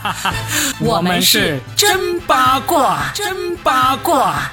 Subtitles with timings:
[0.80, 4.50] 我们是真八卦，真八卦。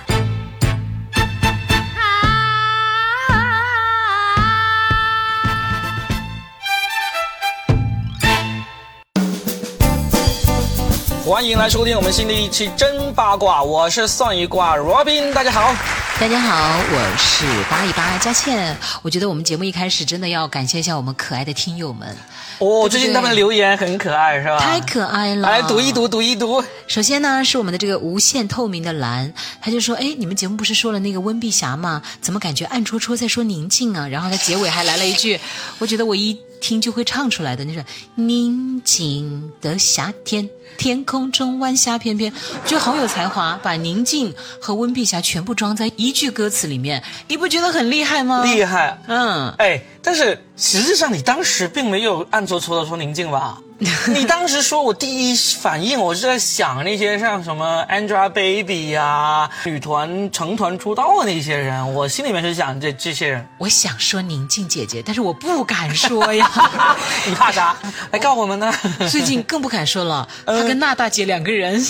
[11.26, 15.74] 欢迎来收听我们新的一期真八卦，我是算一卦 Robin，大家好。
[16.20, 18.78] 大家好，我是八一八佳倩。
[19.02, 22.14] 我觉得我们节目一开始真的要感谢一下我们可爱的听友们。
[22.58, 24.60] 哦，最近他们留言很可爱，是吧？
[24.60, 25.50] 太可爱了！
[25.50, 26.62] 来读一读，读一读。
[26.88, 32.02] 首先呢，是我们的这个无限透明的蓝，他就说：“哎，你们节目不是说了那个温碧霞吗？
[32.20, 35.40] 怎么感觉暗戳戳在说宁静啊？”然后他结尾还来了一句，
[35.78, 37.84] 我觉得我一听就会唱出来的，那种
[38.16, 40.50] 宁静的夏天。
[40.78, 42.32] 天空中晚霞翩翩，
[42.66, 48.46] 觉得好有才华，把宁静和温碧霞全部装在一句歌词里面，你不觉得很厉害吗？
[48.46, 53.58] 厉害，嗯，哎，但是实际上你当时并没有暗戳戳的说宁静吧？
[54.14, 63.48] 你当时说，我第一反应我是在想那些像什么 Angelababy 呀，女团成团出道的那些人，我心里面是想这这些人。
[63.58, 66.52] 我想说宁静姐姐，但是我不敢说呀。
[67.26, 67.78] 你怕啥？
[68.12, 68.70] 来告我们呢？
[69.10, 71.82] 最近更不敢说了，她跟娜大姐两个人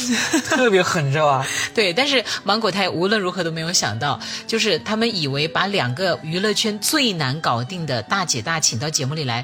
[0.47, 1.43] 特别狠，是吧？
[1.73, 9.43] 对，但是芒果台无论如何都没有想到，就是他们以为把两个娱乐圈最难搞定的大姐大请到节目里来。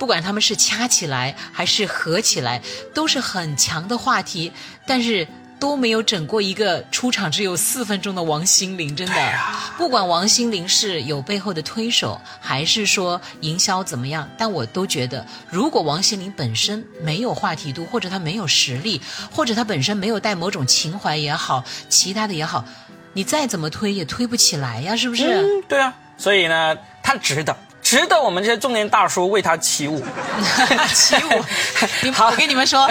[0.00, 2.62] 不管他们是掐起来还是合起来，
[2.94, 4.50] 都是很强的话题，
[4.86, 8.96] 但是都没有整过一个出场只有四分钟的王心凌。
[8.96, 9.38] 真的，
[9.76, 22.64] 不管王心凌是有背后的推手，还是说营销怎么样，但我都觉得，如果王心凌本身没有话题度，或者她没有实力，或者她本身没有带某种情怀也好，其他的也好，
[23.12, 25.24] 你再怎么推也推不起来呀，是不是？
[25.26, 27.54] 嗯，对啊，所以呢，她值得。
[27.90, 30.00] 值得我们这些中年大叔为他起舞，
[30.94, 31.42] 起舞。
[32.14, 32.88] 好，我跟你们说，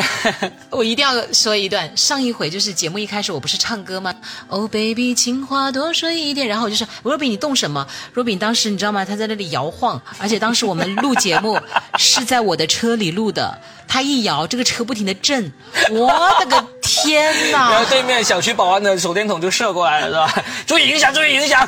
[0.70, 1.90] 我一定要说一段。
[1.96, 4.14] 上一回就是节目一开始，我不是唱歌吗
[4.50, 6.46] ？Oh baby，情话多说一点。
[6.50, 9.06] 然后我就说，Robin，你动什么？Robin 当时你知道吗？
[9.06, 11.58] 他在那里摇晃，而且当时我们录节目
[11.98, 13.58] 是在我的车里录的。
[13.88, 15.52] 他一摇，这个车不停的震，
[15.90, 16.12] 我
[16.42, 16.68] 的个
[17.02, 17.72] 天哪！
[17.72, 20.44] 然后对面小区保安的手电筒就射过来了，是吧？
[20.68, 21.68] 注意影响，注意影响。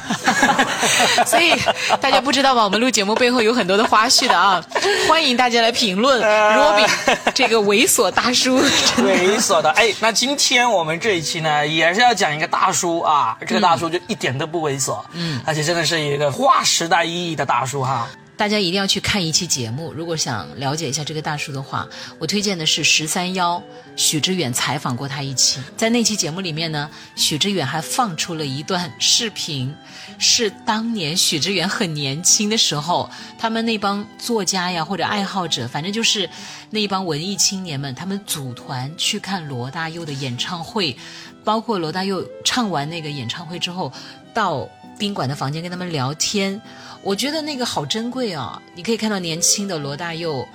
[1.25, 1.53] 所以
[2.00, 2.64] 大家不知道吧？
[2.64, 4.64] 我们录节目背后有很多的花絮的啊！
[5.08, 6.22] 欢迎大家来评论。
[6.22, 6.90] Robin
[7.34, 8.62] 这个猥琐大叔，
[8.97, 9.70] 猥琐的。
[9.72, 13.38] 哎，那今天我们这一期呢，也是要讲一个大叔啊。
[13.47, 18.08] 这个大叔就一点都不猥琐，嗯，而且真的是一个划时代意义的大叔哈。
[18.41, 21.88] 大家一定要去看一期节目，如果想了解一下这个大叔的话，
[22.18, 23.62] 我推荐的是十三幺
[23.96, 29.72] 许知远采访过他一期，在那期节目里面呢，许知远还放出了一段视频，
[30.18, 33.07] 是当年许知远很年轻的时候，
[33.38, 36.28] 他们那帮作家呀或者爱好者，反正就是
[36.72, 40.97] 那帮文艺青年们，他们组团去看罗大佑的演唱会，
[41.44, 43.94] 包括罗大佑唱完那个演唱会之后，
[44.34, 44.68] 到
[45.02, 46.62] 宾馆的房间跟他们聊天。
[47.02, 48.62] 我觉得那个好珍贵啊！
[48.76, 50.48] 你可以看到年轻的罗大佑，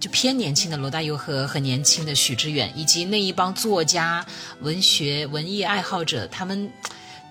[0.00, 4.24] 就偏年轻的罗大佑和很年轻的许知远，以及那一帮作家、
[4.60, 6.72] 文学、文艺爱好者，他们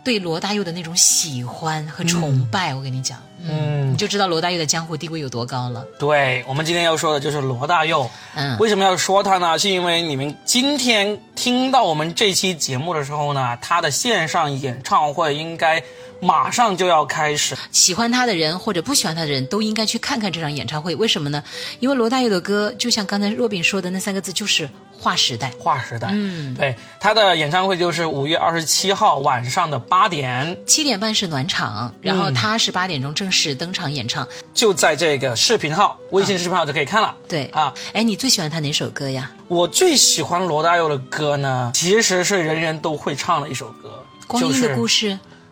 [0.04, 2.76] 对罗大佑的那种喜欢和崇拜。
[2.76, 5.84] 我跟你讲，嗯，你就知道罗大佑的江湖地位有多高了。
[5.98, 8.08] 对我们今天要说的就是罗大佑。
[8.36, 9.58] 嗯，为什么要说他呢？
[9.58, 15.84] 是因为你们今天听到我们这期节目的时候呢，他的线上演唱会应该。
[16.22, 20.96] 马上就要开始，喜欢他的人或者不喜欢他的人都应该去看看这场演唱会。
[20.96, 21.44] 为什么呢？
[21.80, 25.52] 因为罗大佑的歌，就像刚才若饼说的那三个字，就是划时代。
[25.58, 37.16] 划时代，嗯，对，他的演唱会就是五月二十七号晚上的八点，七点半是暖场，然后他是八点钟正式登场演唱，就在这个视频号，微信视频号就可以看了。
[37.28, 39.32] 对啊，哎，你最喜欢他哪首歌呀？
[39.48, 45.12] 我最喜欢罗大佑的歌呢，其实是人人都会唱的一首歌，《光阴的故事》。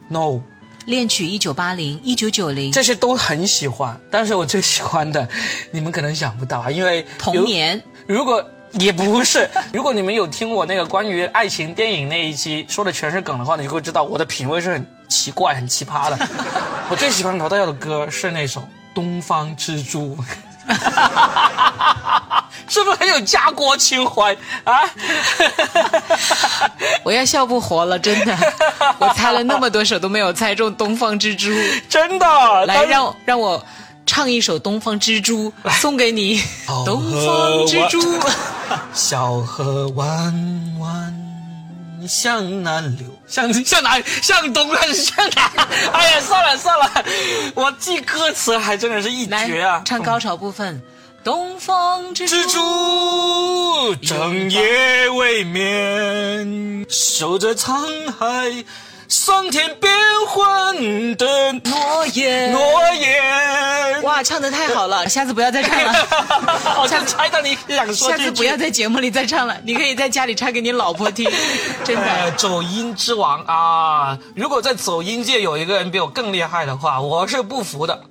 [0.10, 0.42] No。
[0.88, 5.28] 恋曲一九八零一九九零，这些都很喜欢，但是我最喜欢的，
[5.70, 7.81] 你们可能想不到啊，因为童年。
[8.08, 8.42] 如果
[8.80, 16.18] 也不是， 如果你们有听我那个关于爱情电影那一期说的全是梗的话，你就会知道我的品味是很奇怪、很奇葩的。
[16.89, 18.62] 我最喜欢罗大佑的歌是那首
[18.95, 20.16] 《东方之珠》。
[22.69, 24.36] 是不是很有家国情怀
[24.66, 24.84] 啊？
[27.07, 28.38] 我要笑不活了，真的！
[29.00, 31.50] 我猜了那么多首都没有猜中《东方之珠》，
[31.88, 32.25] 真的！
[32.65, 33.63] 来，让让我
[34.06, 35.50] 唱一首《东方之珠》，
[35.80, 36.44] 送给你。
[36.86, 38.01] 东方之珠，
[38.94, 41.15] 小河弯弯
[42.06, 44.01] 向南流，向向哪？
[44.21, 45.50] 向东还是向南？
[45.94, 46.92] 哎呀，算了算了，
[47.56, 49.81] 我记歌词还真的是一绝啊！
[49.86, 50.81] 唱高潮部分。
[51.27, 58.63] 东方之蜘蛛整夜未眠，守着沧海，
[59.09, 59.91] 桑田变
[60.29, 62.53] 幻的诺言。
[62.53, 62.62] 诺
[62.95, 64.01] 言。
[64.03, 66.07] 哇，唱的太好了，下次不要再唱了。
[66.74, 71.29] 好像猜到你想说下次不要在节目里再唱了，你可以在家里唱给你老婆听，
[71.83, 72.31] 真哎的。
[72.38, 74.18] 走音之王啊！
[74.33, 78.03] 如果在走音界有一个人比我更厉害的话，我是不服的。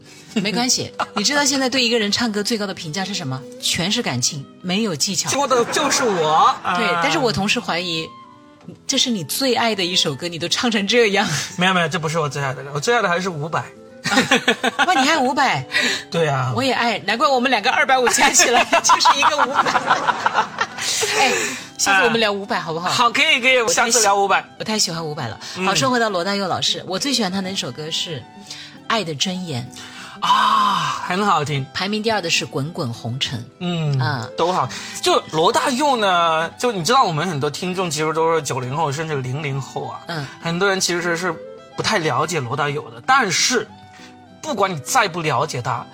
[0.42, 3.40] 没关系，你知道现在对一个人唱歌最高的评价是什么？
[3.60, 5.30] 全是感情，没有技巧。
[5.30, 6.54] 说的就是我。
[6.76, 8.06] 对，啊但是我同时怀疑，
[8.86, 11.26] 这是你最爱的一首歌，你都唱成这样。
[11.56, 13.64] 没有没有，这不是我最爱的，我最爱的还是伍佰。
[14.86, 15.64] 哇，你爱伍佰，
[16.12, 19.70] 对啊，我也爱，难怪我们两个二百五加起来 就是一个伍佰。
[21.18, 21.32] 哎，
[21.76, 22.88] 下次我们聊伍佰好不好？
[22.88, 24.44] 好，可以可以，我下次聊伍佰。
[24.60, 25.40] 我太喜欢伍佰了。
[25.56, 28.20] 嗯好，说回到罗大佑老师，我最喜欢他的那首歌是
[28.86, 29.68] 《爱的箴言》，
[30.20, 31.64] 啊，很好听。
[31.74, 33.38] 排名第二的是《滚滚红尘》。
[33.60, 34.68] 嗯啊都好。
[35.02, 41.34] 就罗大佑呢，就你知道，我们很多听众其实都是九零后甚至零零后啊，嗯，很多人其实是
[41.76, 43.02] 不太了解罗大佑的。
[43.06, 43.68] 但是，
[44.40, 45.84] 不管你再不了解他，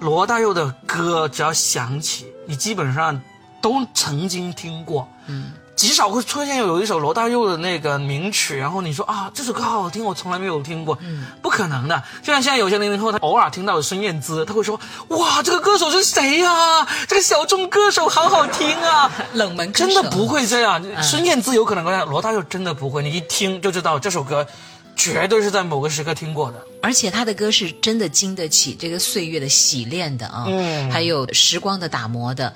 [0.00, 3.20] 罗大佑的歌只要响起，你基本上
[3.60, 5.08] 都曾经听过。
[5.26, 12.02] 嗯，极少会出现有一首罗大佑的那个名曲，然后你说啊，这首歌好好听，我从来没有听过，嗯，不可能的。
[12.22, 14.78] 就像现在有些零零后，他偶尔听到孙燕姿，他会说，
[15.08, 20.82] 哇，这个歌手是谁呀、这个小众歌手好好听啊， 冷门真的不会这样。
[21.02, 24.46] 孙燕姿有可能会，罗大佑真的不会，你一听就知道这首歌
[24.94, 26.62] 绝对是在某个时刻听过的。
[26.82, 30.90] 而且他的歌是真的经得起这个岁月的洗练的啊，嗯。
[30.90, 32.52] 还有时光的打磨的，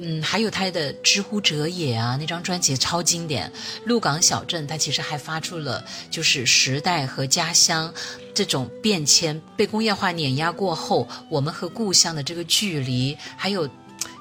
[0.00, 3.48] 嗯，还有他的《知乎者也》啊，那张专辑超经典，
[3.84, 7.92] 《鹿港小镇》他其实还发出了就是时代和家乡
[8.34, 13.68] 这种变迁，被工业化碾压过后，我们和故乡的这个距离，还有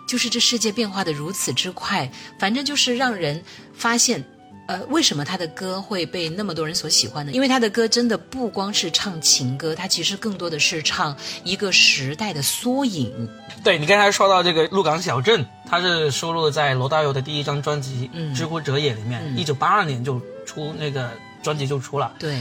[0.07, 3.43] 就是这世界变化的如此之快，反正就是让人
[3.73, 4.23] 发现。
[4.69, 7.31] 呃，为什么他的歌会被那么多人所喜欢呢？
[7.31, 13.27] 因为他的歌真的不光是唱情歌，他其实更多的是唱一个时代的缩影。
[13.63, 21.09] 对你刚才说到这个《鹿港小镇》，它是收录在罗大佑的第一张专辑嗯《知乎者也》里面，一九八二年就出那个
[21.41, 22.13] 专辑就出了。
[22.19, 22.39] 对，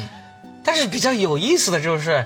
[0.63, 2.23] 但是比较有意思的就是，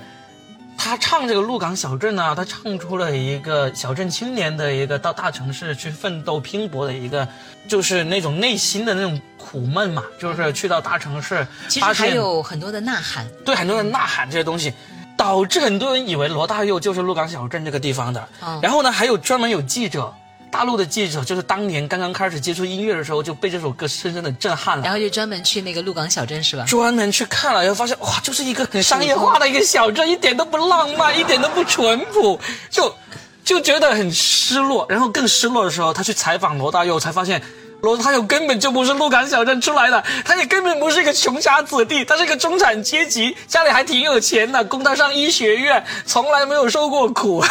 [0.77, 7.27] 他唱这个鹿港小镇呢，他唱出了一个小镇青年的一个到大城市去奋斗拼搏的一个，
[7.67, 13.25] 就是那种内心的那种苦闷嘛，就是去到大城市，其实还有很多的呐喊。
[13.45, 14.73] 对很多人呐喊这些东西。
[15.15, 20.11] 导致很多人以为罗大佑就是鹿港小镇这个地方的，嗯然后呢，还有专门有记者，
[20.53, 24.93] 大陆的记者，就是当年刚刚开始接触音乐的时候，就被这首歌深深的震撼了然。
[24.93, 26.63] 后就专门去那个鹿港小镇是吧？
[26.65, 32.39] 专门去看了，然后发现哇，就是一个很商业化的一个小镇，一点都不浪漫，一点都不淳朴，
[32.69, 32.95] 就
[33.43, 34.85] 就觉得很失落。
[34.87, 37.41] 然后更失落的时候，他去采访罗大佑，才发现
[37.81, 47.43] 罗大佑根本就不是鹿港小镇出来的，他也根本不是一个穷家子弟，他是一个中产阶级，家里还挺有钱的，供他上医学院，从来没有受过苦。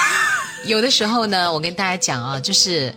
[0.64, 2.94] 有的时候呢，我跟大家讲啊，就是，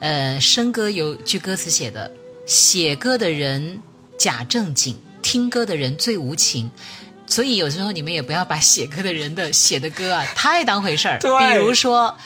[0.00, 2.10] 呃，笙歌有句歌词写的
[2.44, 3.80] ：“写歌的人
[4.18, 6.70] 假正经，听歌的人最无情。”
[7.26, 11.18] 所以有时候你们也不要把写歌的人的写的歌啊太当回事儿。
[11.18, 12.16] 对比如说，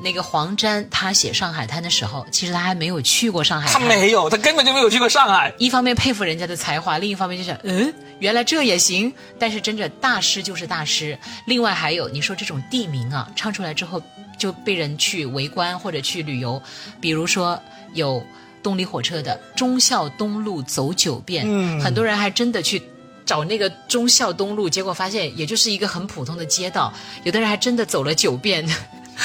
[0.00, 3.78] 那个黄沾他写《上海滩》的时候，其实他还没有去过上海他。
[3.80, 5.52] 没有，他根本就没有去过上海。
[5.58, 9.12] 一方面佩服人家的才华，另一方面就想，嗯，原来这也行。
[9.38, 11.18] 但是真的大师就是大师。
[11.46, 14.02] 另外还有，你说这种地名啊，唱出来之后
[14.38, 16.62] 就被人去围观或者去旅游，
[17.00, 17.60] 比如说
[17.94, 18.24] 有
[18.62, 22.82] 动力火车的忠孝东路走九遍，嗯很多人还真的去。
[23.24, 28.68] 找那个忠孝东路，结果发现也就是一个很普通的街道，有的人还真的走了九遍，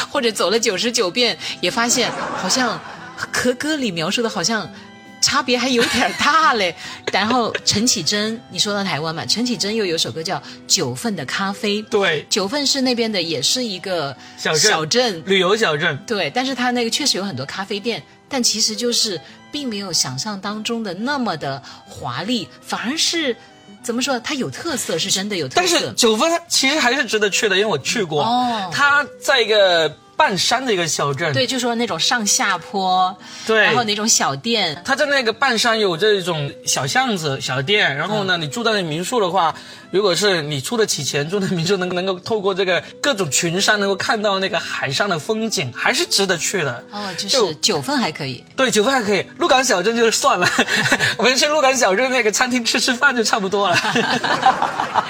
[0.09, 2.79] 或者走了九十九遍，也发现好像
[3.15, 4.69] 和歌里描述的好像
[5.21, 6.75] 差别还有点大嘞。
[7.11, 15.97] 然后陈绮贞，你说到台湾嘛，陈绮贞又有首歌叫《九份的咖啡》，对，九份是那边的，也是一个小镇小镇，旅游小镇。
[16.05, 19.19] 对，但是它那个确实有很多咖啡店，但其实就是
[19.51, 23.35] 并没有想象当中的那么的华丽，反而是
[23.87, 25.93] 怎么说，它有特色，是真的有特色但是色。
[25.93, 28.21] 九分其实还是值得去的，因为我去过。
[28.21, 31.31] 哦它在一个半山的一个小镇。
[31.31, 39.53] 对，就说那种上下坡，对然后那种小店，它在那个半山有这种小巷子、小店，然后呢，嗯你住在那民宿的话，
[39.91, 46.83] 如果是你出得起钱住的民宿，能能够透过这个各种群山，能够看到那个海上的风景，还是值得去的。
[46.91, 48.43] 哦，就就是九份还可以。
[48.55, 50.49] 对，九份还可以，鹿港小镇就算了，
[51.17, 53.77] 我们去鹿港小镇那个餐厅吃吃饭就差不多了。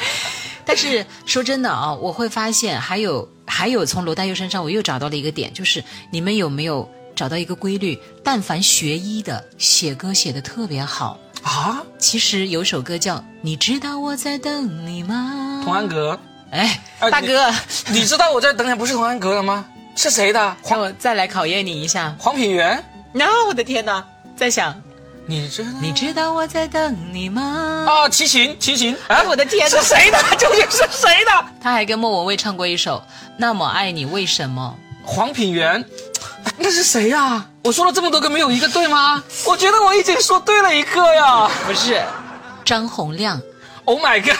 [0.65, 3.25] 但是说真的啊，我会发现还有
[3.57, 7.97] 还有从罗大佑身上，我又找到了一个点，就是你们有没有找到一个规律？
[8.23, 11.19] 但凡学医的，写歌写的特别好。
[11.41, 15.59] 啊，其实有首歌叫《你知道我在等你吗》。
[15.65, 16.19] 童安格，
[16.51, 17.51] 哎，哎大哥，
[17.87, 19.65] 你知道我在等你不是童安格的吗？
[19.95, 20.39] 是谁的？
[20.39, 22.15] 让黄我再来考验你一下。
[22.19, 22.85] 黄品源。
[23.11, 24.05] 那、我的天哪！
[24.35, 24.79] 在想，
[25.27, 25.69] 你知道？
[25.81, 27.85] 你知道我在等你吗？
[27.87, 28.95] 啊，齐秦，齐秦。
[29.07, 30.17] 哎我的天哪是谁的？
[30.39, 31.45] 究竟是谁的？
[31.61, 32.97] 他还跟莫文蔚唱过一首
[33.37, 35.83] 《那么爱你为什么黄品源，
[36.57, 39.21] 那是谁呀、我说了这么多个，没有一个对吗？
[39.45, 41.47] 我觉得我已经说对了一个呀。》？
[41.65, 42.01] 不是，
[42.63, 43.41] 张洪亮。
[43.85, 44.35] Oh my god！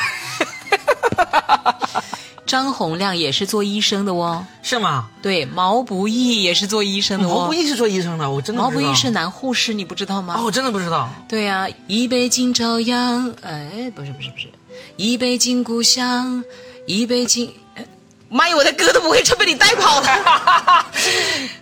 [2.48, 4.44] 张洪亮也是做医生的哦。
[4.64, 5.10] 是吗？
[5.22, 7.42] 对，毛不易也是做医生的哦。
[7.42, 10.36] 毛不易是做医生的，我真的毛不易是男护士，你不知道吗？
[10.40, 11.08] 哦，我真的不知道。
[11.30, 14.48] 对呀、一杯敬朝阳，哎，不是不是不是，
[14.96, 16.44] 一杯敬故乡，
[16.88, 17.54] 一杯敬。
[17.76, 17.86] 哎
[18.30, 20.86] 妈呀，我的歌都不会唱，被你带跑了。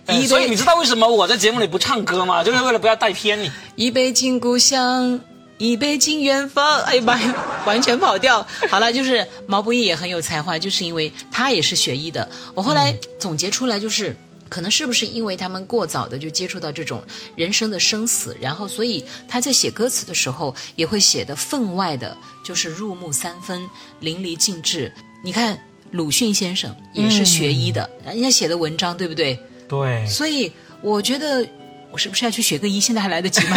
[0.06, 2.42] 呃 一所以你知道为什么我在节目里不唱歌吗？
[2.42, 3.50] 就是为了不要带偏你。
[3.76, 5.20] 一杯敬故乡，
[5.58, 6.80] 一杯敬远方。
[6.84, 8.46] 哎呀妈呀，完全跑调。
[8.68, 12.28] 好了，就是毛不易也很有才华，就是因为他也是学医的。
[12.54, 14.14] 我后来总结出来就是。
[14.48, 17.02] 可能是不是因为他们过早的就接触到这种
[17.34, 24.90] 人生的生死，然后所以他在写歌词的时候也会写的分外的，就是入木三分，淋漓尽致。
[25.24, 25.58] 你看
[25.90, 29.36] 鲁迅先生也是学医的，人家写的文章对不对？
[29.68, 31.44] 对，所以我觉得
[31.90, 32.78] 我是不是要去学个医？
[32.78, 33.56] 现在还来得及吗？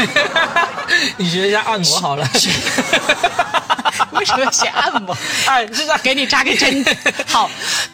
[1.17, 2.27] 你学一下按摩好了。
[4.13, 5.15] 为什么要学按摩？
[5.45, 5.99] 哎，是这样。
[6.01, 6.83] 给你扎个针。
[7.27, 7.49] 好，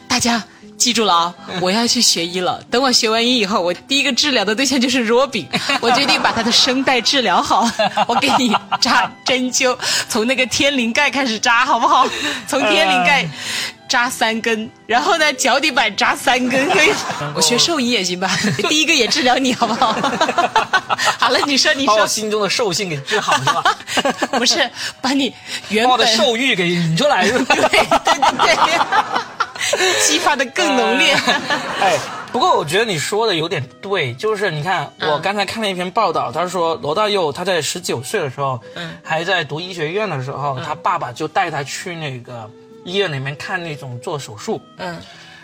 [0.07, 0.41] 大家
[0.77, 2.61] 记住了啊，我要去学医了。
[2.69, 5.47] 等我学完医以后，我第一个治疗的对象就是若饼，
[5.81, 7.69] 我决定把他的声带治疗好。
[8.07, 9.75] 我给你扎针灸，
[10.07, 12.07] 从那个天灵盖开始扎，好不好？
[12.47, 13.27] 从天灵盖。
[13.87, 16.91] 扎三根，然后呢，脚底板扎三根，可以。
[17.35, 18.29] 我学兽医也行吧，
[18.69, 19.93] 第一个也治疗你，好不好？
[21.19, 23.63] 好了，你说，你说把我，心中的兽性给治好是吧？
[24.37, 24.69] 不是
[25.01, 25.33] 把你
[25.69, 27.55] 原本的本兽欲给引出来是吧？
[27.55, 27.79] 对对
[29.77, 31.13] 对，激发的更浓烈。
[31.81, 31.97] 哎，
[32.31, 42.49] 不过我觉得你说的有点对，就是你看，我刚才看了一篇报道，他说罗大佑他在十九岁的时候，嗯还在读医学院的时候，他爸爸就带他去那个
[42.85, 44.61] 医院里面看那种做手术。
[44.77, 44.97] 嗯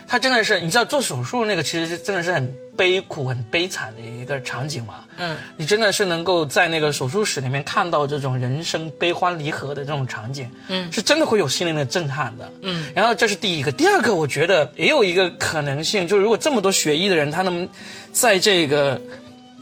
[0.04, 5.04] 他真的是，你知道做手术那个其实是真的是很悲苦、很悲惨的一个场景嘛。
[5.16, 12.52] 嗯，你真的是能够在那个手术室里面看到这种人生悲欢离合的这种场景，嗯，是真的会有心灵的震撼的。
[12.60, 17.66] 嗯，然后这是第一个，第二个，我觉得也有一个可能性，就是如果这么多学医的人，他能
[18.12, 19.00] 在这个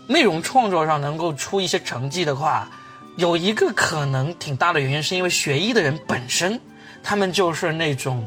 [0.08, 2.68] 内容创作上能够出一些成绩的话，
[3.16, 6.58] 有一个可能挺大的原因，是因为学医的人本身，
[7.02, 8.26] 他们就是那种。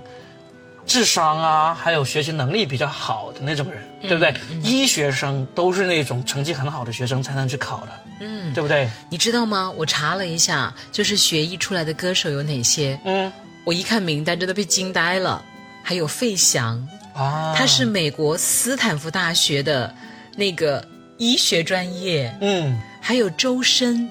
[0.85, 4.35] 智商啊，还有学习能力比较好的那种人，对不对？
[4.61, 8.89] 医学生都是那种成绩很好的学生才能去考的，嗯，对不对？
[9.09, 9.71] 你知道吗？
[9.77, 12.99] 我查了一下，就是学医出来的歌手有哪些？
[13.05, 13.31] 嗯
[13.63, 15.41] 我一看名单，真的被惊呆了。
[15.81, 19.95] 还有费翔，啊，他是美国斯坦福大学的
[20.35, 20.85] 那个
[21.17, 22.37] 医学专业。
[22.41, 24.09] 嗯，还有周深，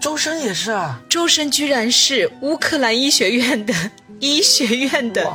[0.00, 3.74] 周深也是啊，周深居然是乌克兰医学院的
[4.20, 5.26] 医学院的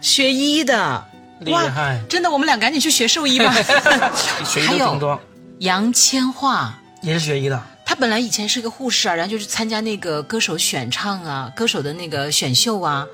[0.00, 1.04] 学医的，
[1.40, 1.94] 厉害。
[1.94, 3.52] 哇真的，我们俩赶紧去学兽医吧。
[4.44, 5.20] 学医还有都挺多，
[5.58, 6.70] 杨千嬅。
[7.02, 7.62] 也是学医的。
[7.84, 13.06] 她本来以前是个护士啊，然后就是参加那个歌手选唱啊，歌手的那个选秀啊，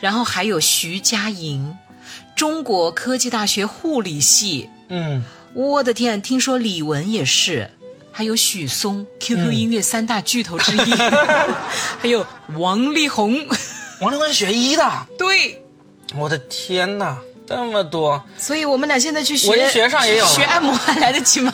[0.00, 1.76] 然后还有徐佳莹，
[2.36, 5.22] 中国科技大学护理系，嗯，
[5.52, 7.70] 我的天，听说李玟也是，
[8.16, 10.94] 还有许嵩，QQ 音乐三大巨头之一，
[12.00, 12.24] 还有
[12.56, 13.44] 王力宏，
[14.00, 15.60] 王力宏是学医的，对，
[16.14, 18.22] 我的天哪，这么多！
[18.38, 21.52] 所以我们俩现在去学文学上也有学按摩还来得及吗？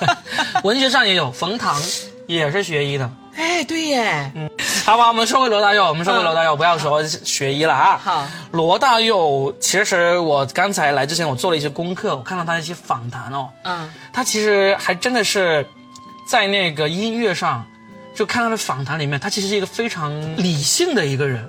[0.62, 1.80] 文学上也有，冯唐
[2.26, 3.10] 也是学医的。
[3.36, 4.48] 哎，对耶，嗯。
[4.84, 7.98] 好吧，我们说回罗大佑，我们说回罗大佑，不要说学医了啊。
[8.04, 13.90] 好，罗大佑，其实我刚才来之前，我做了一些功课，我看到他的一些访谈哦，嗯。
[14.12, 15.66] 他其实还真的是
[16.26, 17.66] 在那个音乐上，
[18.14, 21.48] 就看他的访谈里面，他其实是一个非常理性的一个人。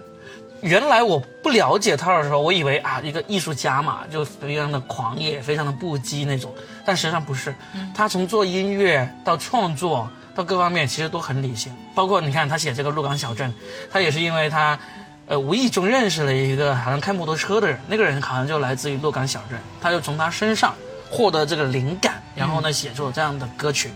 [0.61, 6.51] 原来我不了解他的时候，我以为啊，一个艺术家嘛，就非常的狂野，非常的不羁那种。
[6.83, 7.53] 但实际上不是，
[7.93, 11.71] 他从做音乐到创作到各方面，其实都很理性。
[11.93, 13.49] 包括你看他写这个《鹿港小镇》，
[13.91, 14.79] 他也是因为他，
[15.27, 20.73] 呃，无意中认识了一个好像开摩托车的人，那个人好像就来自于鹿港小镇，他就从他身上
[21.11, 23.91] 获得这个灵感，然后呢写出了这样的歌曲，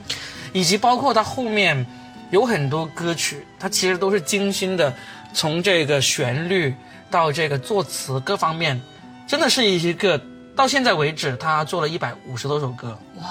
[0.54, 1.86] 以及包括他后面
[2.32, 4.94] 有很多歌曲，他其实都是精心的
[5.34, 6.74] 从这个旋律
[7.10, 8.80] 到这个作词各方面，
[9.28, 10.22] 真的是一个
[10.56, 12.98] 到现在为止，他做了一百五十多首歌。
[13.16, 13.26] 哇，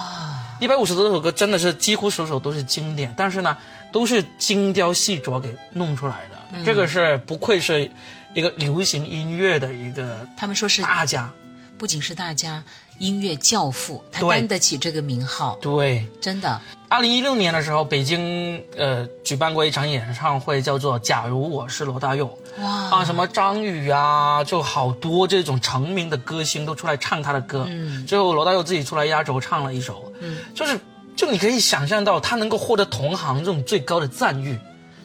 [0.60, 3.56] 一百五十多首歌真的是几乎首首都是经典，但是呢，
[3.92, 6.64] 都是精雕细琢给弄出来的。
[6.64, 7.90] 这个是不愧是
[8.32, 11.30] 一个流行音乐的一个他们说是大家。
[11.78, 12.62] 不仅是大家
[12.99, 16.61] 音乐教父，他担得起这个名号，对，真的。
[16.88, 22.26] 二零一六年的时候，北京呃举办过一场演唱会，叫做《假如我是罗大佑》。
[22.62, 27.64] 哇啊，什么张宇啊，就好多这种成名的歌星都出来唱他的歌。
[27.68, 30.12] 嗯，最后罗大佑自己出来压轴唱了一首。
[30.18, 30.80] 嗯，就是
[31.14, 34.58] 就你可以想象到他能够获得同行这种最高的赞誉，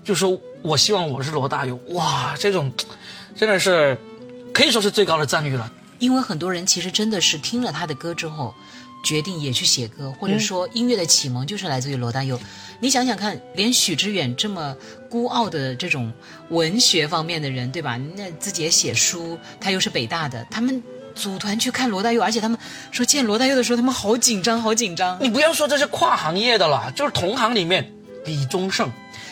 [0.04, 1.80] 就说我希望我是罗大佑。
[1.90, 2.72] 哇，这种
[3.36, 3.96] 真的是
[4.52, 5.72] 可以说是最高的赞誉了。
[6.04, 8.54] 因为很多人其实真的是听了他的歌之后，
[9.06, 12.38] 决定也去写歌，或者说音乐的启蒙就是来自于罗大佑。
[12.82, 14.76] 你想想看，连许知远这么
[15.10, 16.12] 孤傲的这种
[16.50, 17.98] 文学方面的人，对吧？
[18.18, 20.84] 那自己也写书，他又是北大的，他们
[21.16, 22.60] 组团去看罗大佑，而且他们
[22.92, 25.18] 说见罗大佑的时候，他们好紧张，好紧张。
[25.22, 27.90] 你不要说这是跨行业的了，就是同行里面，
[28.26, 28.92] 李宗盛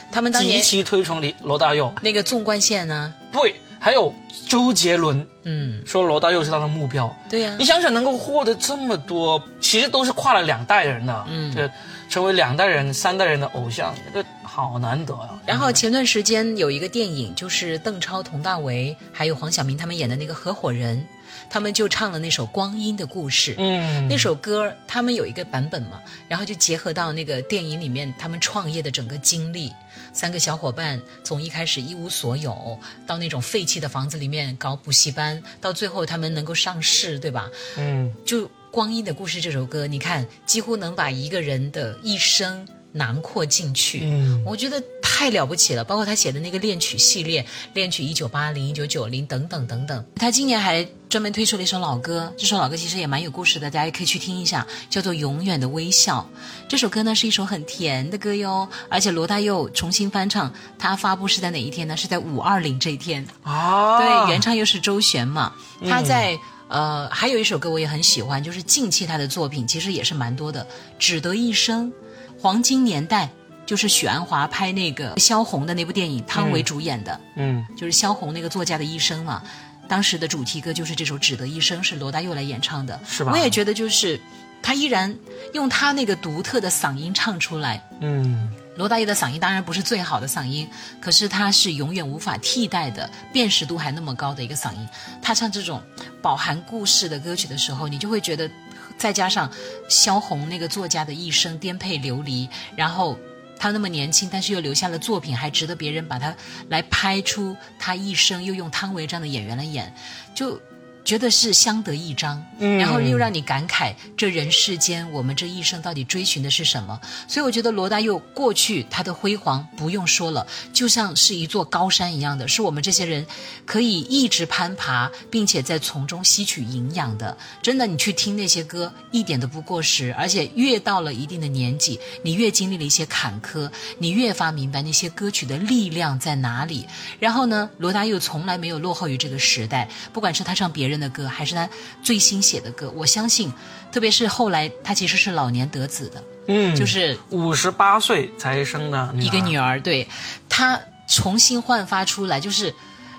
[0.10, 4.14] 他们当年其推崇李罗大佑，那个纵贯线呢，对，还有
[4.48, 7.12] 周杰伦嗯，说罗大佑是他的目标。
[7.28, 11.68] 对呀、你想想，能够获得这么多，其实都是跨了两代人的，嗯，这
[12.08, 15.42] 成为两代人、三代人的偶像，这个好难得啊。
[15.48, 21.04] 然后前段时间有一个电影，就是邓超、佟大为还有黄晓明他们演的那个合伙人，
[21.52, 23.52] 他们就唱了那首《光阴的故事》。
[23.58, 29.70] 嗯，那首歌他们有一个版本嘛，然后就结合到那个电影里面他们创业的整个经历。
[30.14, 37.50] 三个小伙伴从一开始一无所有，到那种废弃的房子里面搞补习班，到最后他们能够上市，对吧？
[37.78, 44.02] 嗯，就《光阴的故事》这首歌，你看几乎能把一个人的一生囊括进去。
[44.04, 44.82] 嗯，我觉得
[45.22, 45.84] 太了不起了。
[45.84, 50.04] 包括他写的那个恋曲系列，恋曲一九八零、一九九零等等等等。
[50.16, 56.28] 他今年还专门推出了一首老歌，这首老歌其实也蛮有故事的，大家也可以去听一下，叫做《永远的微笑》。
[56.68, 61.96] 这首歌呢是一首很甜的歌哟，而且罗大佑重新翻唱，他发布是在哪一天呢？
[61.96, 63.24] 是在五二零这一天。
[63.44, 65.54] 哦，对，原唱又是周璇嘛，
[65.88, 66.36] 他在、
[66.68, 70.64] 呃还有一首歌我也很喜欢，就是近期他的作品其实也是蛮多的，
[70.98, 71.88] 《只得一生》
[72.42, 73.26] 《黄金年代》，
[73.66, 77.66] 就是许鞍华拍那个萧红的那部电影，汤唯主演的，嗯。
[77.78, 79.42] 就是萧红那个作家的一生嘛。
[79.88, 83.32] 当时的主题歌就是这首《只得一生》，是罗大佑来演唱的，是吧？
[83.34, 84.18] 我也觉得就是
[84.62, 85.14] 他依然
[85.54, 90.66] 用他那个独特的嗓音唱出来，嗯，罗大佑的嗓音当然不是最好的嗓音，
[91.02, 94.88] 可是他是永远无法替代的，辨识度还那么高的一个嗓音。
[95.22, 95.82] 他唱这种
[96.22, 98.50] 饱含故事的歌曲的时候，你就会觉得，
[98.98, 99.52] 再加上
[99.90, 102.48] 萧红那个作家的一生颠沛流离，
[102.78, 103.20] 然后
[103.62, 106.36] 他那么年轻，但是又留下了作品，还值得别人把他
[106.70, 109.94] 来拍出他一生，又用汤唯这样的演员来演，
[110.34, 110.60] 就。
[111.04, 117.00] 觉得是相得益彰，嗯然后又让你感慨这人世间我们这一生到底追寻的是什么。
[117.28, 123.26] 所以我觉得罗大佑过去他的辉煌不用说了，就像是一座高山一样的，是我们这些人
[123.66, 127.36] 可以一直攀爬，并且在从中吸取营养的。
[127.62, 136.86] 真的，你去听那些歌一点都不过时，而且越到了一定的年纪，你越经历了一些坎坷，你越发明白那些歌曲的力量在哪里。
[137.20, 141.70] 然后呢，罗大佑从来没有落后于这个时代，不管是他唱别人的歌，还是他
[142.02, 143.52] 最新写的歌，我相信，
[143.92, 150.08] 特别是后来他其实是老年得子的，嗯，就是五十八岁才生的一个女儿，儿，对。
[150.50, 152.74] 他重新焕发出来，就是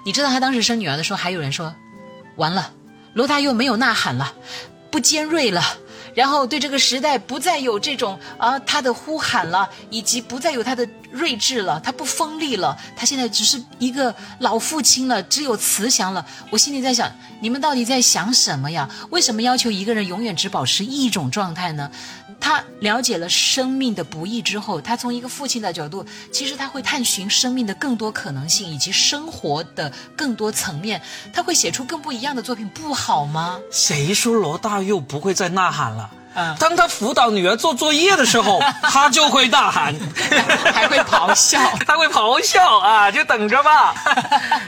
[0.04, 1.74] 你知道他当时生女儿的时候，还有人说，
[2.36, 2.72] 完了，
[3.14, 4.34] 罗大佑没有呐喊了，
[4.90, 5.62] 不尖锐了。
[6.14, 16.24] 然后对这个时代不再有这种啊他的呼喊了，以及不再有他的睿智了，他不锋利了，他现在只是一个老父亲了，只有慈祥了。
[16.50, 18.88] 我心里在想，你们到底在想什么呀？
[19.10, 21.90] 为什么要求一个人永远只保持一种状态呢？
[22.40, 31.00] 他了解了生命的不易之后，他从一个父亲的角度，其实他会探寻生命的更多可能性，以及生活的更多层面，
[31.32, 33.60] 他会写出更不一样的作品，不好吗？
[33.70, 36.10] 谁说罗大佑不会再呐喊了？
[36.34, 39.94] 嗯当他辅导女儿做作业的时候， 他就会大喊，
[40.72, 43.94] 还会咆哮 他会咆哮啊，就等着吧。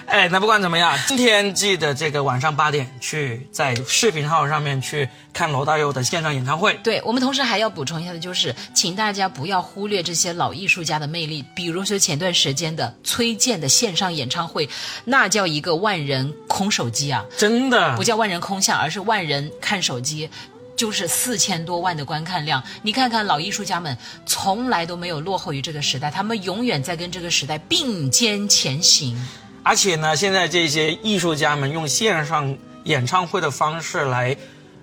[0.06, 6.74] 哎，那不管怎么样，今天记得这个晚上八点去在视频号上面去看罗大佑的线上演唱会。
[6.82, 14.68] 对我们同时还要补充一下的就是，请大家不要忽略这些老艺术家的魅力，比如说前段时间的崔健的线上演唱会，
[15.04, 20.28] 那叫一个万人空手机啊，真的不叫万人空巷，而是万人看手机。
[20.76, 29.16] 就是四千多万的观看量，你看看老艺术家们从来都没有落后于这个时代，他们永远在跟这个时代并肩前行。
[29.62, 34.36] 而且呢，现在这些艺术家们用线上演唱会的方式来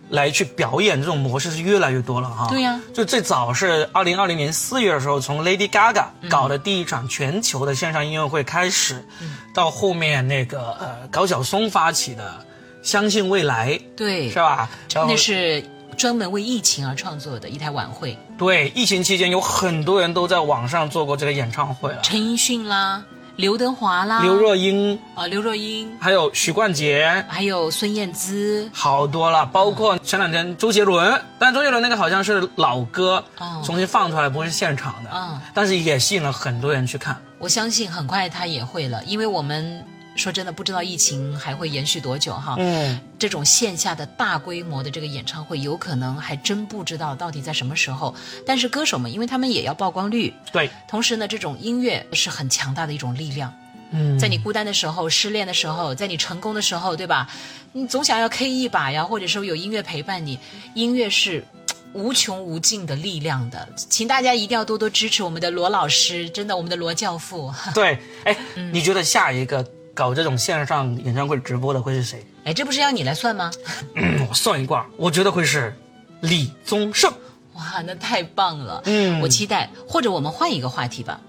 [0.10, 2.48] 来去表演这种模式是越来越多了哈。
[2.50, 9.06] 对呀就最早是二零二零年四月的时候，从 Lady Gaga 搞的第一场全球的线上音乐会开始，
[9.54, 12.44] 到后面那个呃高晓松发起的
[12.88, 14.68] 《相信未来》，对，是吧？
[14.96, 15.64] 那是
[15.98, 23.04] 专门为疫情而创作的一台晚会，对疫情期间有很多人都在网上做过这个演唱会了，陈奕迅啦，
[23.36, 27.24] 刘德华啦，刘若英，啊，刘若英，还有许冠杰。
[27.28, 35.40] 还有孙燕姿，好多了，包括前两天周杰伦，但周杰伦那个好像是老歌，哦重新放出来，不是现场的，嗯。
[35.54, 37.20] 但是也吸引了很多人去看。
[37.40, 39.84] 我相信很快他也会了，因为我们
[40.16, 42.56] 说真的不知道疫情还会延续多久哈。
[42.60, 48.14] 嗯，这种线下的大规模的这个演唱会，有可能还真不知道到底在什么时候。
[48.46, 53.54] 但是歌手们，因为他们也要曝光率，对，同时呢，这种音乐是很强大的一种力量。
[53.92, 57.30] 嗯，在你孤单的时候、失恋的时候，在你成功的时候，对吧？
[57.74, 60.40] 你总想要 K 一把呀，或者说有音乐陪伴你，
[60.74, 61.46] 音乐是。
[61.94, 67.54] 无穷无尽的力量的，请大家一定要多多支持我们的罗老师，真的，我们的罗教父。
[67.76, 69.62] 对，哎，嗯你觉得下一个
[69.94, 72.26] 搞这种线上演唱会直播的会是谁？
[72.44, 73.52] 哎，这不是要你来算吗？
[73.96, 75.76] 嗯，我算一卦，我觉得会是
[76.22, 77.14] 李宗盛。
[77.54, 78.82] 哇，那太棒了！
[78.86, 79.70] 嗯我期待。
[79.88, 81.20] 或者我们换一个话题吧，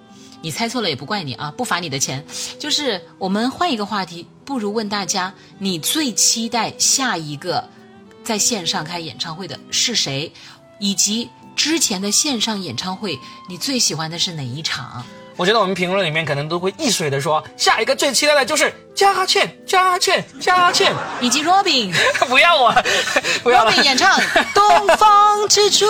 [0.40, 2.24] 你猜错了也不怪你啊，不罚你的钱。
[2.58, 7.68] 就是我们换一个话题，不如问大家，你最期待下一个
[8.24, 10.32] 在线上开演唱会的是谁，
[10.78, 15.04] 以及之前的线上演唱会，你最喜欢的是哪一场？
[15.36, 20.92] 我觉得我们评论里面可能都会一水的说，下一个最期待的就是佳倩，佳倩，佳倩。
[21.20, 21.94] 以及 Robin
[22.28, 22.74] 不要我，
[23.42, 23.64] 不要。
[23.64, 24.18] Robin 演唱
[24.54, 25.86] 《东方之珠》。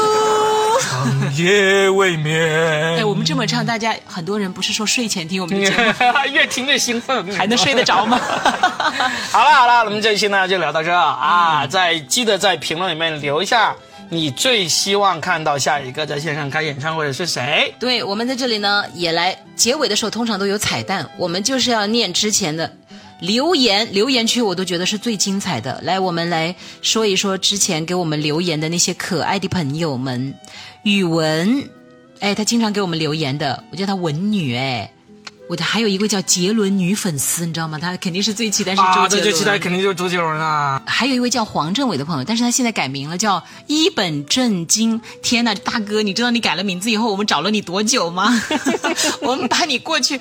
[0.80, 2.98] 长夜未眠。
[2.98, 5.92] 哎，我们这么唱，大家很多人不是说睡前听我们的节目，
[6.32, 8.20] 越听越兴奋，还能睡得着吗？
[9.30, 11.66] 好了好了，我们这一期呢就聊到这啊！
[11.66, 13.74] 在记得在评论里面留一下
[14.12, 17.74] 你最希望看到下一个在线上开演唱会的是谁。
[17.80, 22.70] 对，我们在这里呢也来结尾的时候通常都有彩蛋，我们就是要念之前的
[23.20, 25.80] 留言，留言区我都觉得是最精彩的。
[25.82, 30.34] 来，我们来说一说之前给我们留言的那些可爱的朋友们。
[30.82, 31.70] 语文，
[32.20, 34.92] 哎，他经常给我们留言的，我叫他文女，哎。
[35.52, 37.78] 我的还有一位叫杰伦女粉丝，你知道吗？
[37.78, 39.10] 她肯定是最期待是啊，周杰伦。
[39.10, 40.80] 这最期待肯定就是周杰伦啊！
[40.86, 44.98] 还有一位叫黄政伟的朋友，但是他现在改名了，叫一本正经。
[45.22, 48.32] 天呐，大哥，你知道你改了名字以后，我们找了你多久吗？
[49.20, 50.18] 我们把你过去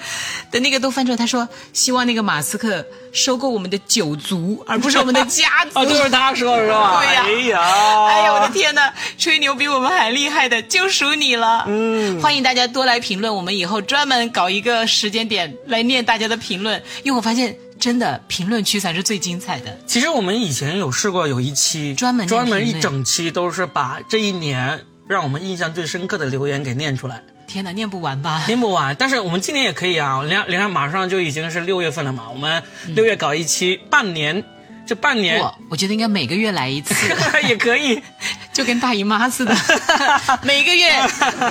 [0.52, 1.18] 的那个都翻出来。
[1.18, 5.72] 他说希望那个马斯克收购我们的九族，而不是我们的家族。
[5.80, 7.00] 啊，都是他说的是吧？
[7.08, 7.62] 对呀哎呀，
[8.10, 8.81] 哎呀，我的天呐，
[9.22, 11.64] 吹牛比我们还厉害的就属你了。
[11.68, 19.78] 嗯，欢迎大家多来评论，我们以后专门搞一个时间点来念大家的评论，因为我发现真的评论区才是最精彩的。
[19.86, 27.22] 其实我们以前有试过有一期专门专门一整期都是把这一年让我们印象最深刻的留言给念出来。
[27.46, 28.44] 天呐，念不完吧？
[28.48, 32.64] 念不完，但是我们今年也可以啊，连连上马上就已经是六月份了嘛，我们
[32.96, 34.44] 六月搞一期，半年，
[34.92, 35.40] 这半年。
[35.40, 36.94] 我我觉得应该每个月来一次，
[37.48, 38.04] 也可以。
[38.52, 39.56] 就跟大姨妈似的，
[40.44, 40.92] 每个月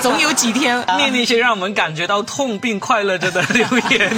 [0.03, 4.12] 总有几天念那些让我们感觉到痛并快乐着的留言。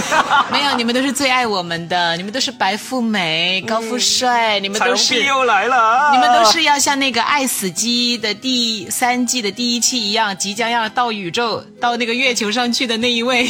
[0.50, 13.48] 没有，你们都是最爱我们的，你们都是白富美、高富帅，你们都是又来了，你们都是要像那个《爱死机》的第三季的第一期一样，即将要到宇宙、到那个月球上去的那一位。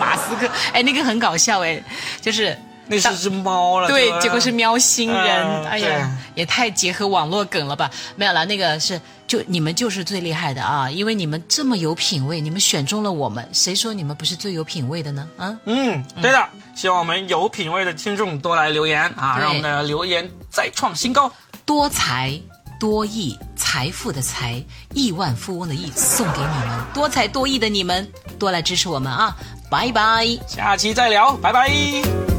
[0.00, 0.50] 马斯克。
[0.72, 1.78] 哎，那个很搞笑哎，
[2.22, 7.90] 就是那是只猫了，对，结果是喵星人，嗯哎呀，也太结合网络梗了吧？
[8.16, 15.28] 没有了，那个是就你们就是最厉害的啊，因为你们这么有品位，你们选中了我们，谁说你们不是最有品位的呢？
[15.36, 21.30] 啊，嗯，对的，希望我们有品位的听众多来留言啊，让我们的留言再创新高。
[21.64, 22.38] 多才
[22.78, 28.06] 多艺，财富的财，亿万富翁的亿，送给你们，多才多艺的你们，
[28.38, 29.34] 多来支持我们啊！
[29.70, 30.26] 拜拜。
[30.46, 32.33] 下期再聊，拜拜。